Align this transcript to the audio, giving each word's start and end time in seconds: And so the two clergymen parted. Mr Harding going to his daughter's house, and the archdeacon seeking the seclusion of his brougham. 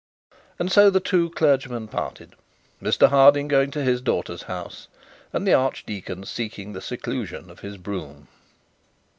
And 0.57 0.71
so 0.71 0.89
the 0.89 0.99
two 0.99 1.29
clergymen 1.29 1.87
parted. 1.87 2.33
Mr 2.81 3.09
Harding 3.09 3.47
going 3.47 3.69
to 3.69 3.83
his 3.83 4.01
daughter's 4.01 4.41
house, 4.41 4.87
and 5.31 5.45
the 5.45 5.53
archdeacon 5.53 6.23
seeking 6.25 6.73
the 6.73 6.81
seclusion 6.81 7.51
of 7.51 7.59
his 7.59 7.77
brougham. 7.77 8.27